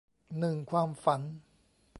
[0.39, 1.21] หนึ่งความฝัน